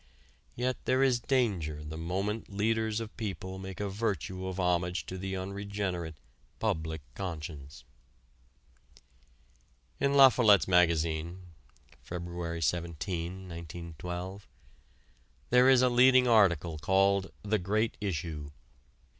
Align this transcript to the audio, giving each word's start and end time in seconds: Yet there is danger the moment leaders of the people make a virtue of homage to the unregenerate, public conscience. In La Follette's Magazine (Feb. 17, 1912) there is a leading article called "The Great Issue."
Yet 0.55 0.77
there 0.85 1.03
is 1.03 1.19
danger 1.19 1.83
the 1.83 1.95
moment 1.95 2.49
leaders 2.49 2.99
of 2.99 3.09
the 3.09 3.15
people 3.17 3.59
make 3.59 3.79
a 3.79 3.87
virtue 3.87 4.47
of 4.47 4.59
homage 4.59 5.05
to 5.05 5.15
the 5.15 5.37
unregenerate, 5.37 6.15
public 6.57 7.01
conscience. 7.13 7.83
In 9.99 10.15
La 10.15 10.29
Follette's 10.29 10.67
Magazine 10.67 11.49
(Feb. 12.03 12.63
17, 12.63 13.31
1912) 13.47 14.47
there 15.51 15.69
is 15.69 15.83
a 15.83 15.89
leading 15.89 16.27
article 16.27 16.79
called 16.79 17.31
"The 17.43 17.59
Great 17.59 17.95
Issue." 18.01 18.49